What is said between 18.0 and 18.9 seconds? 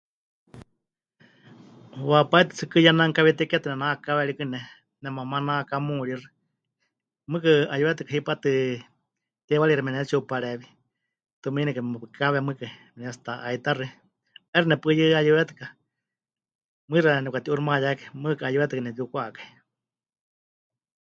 mɨɨkɨkɨ 'ayɨwekatɨka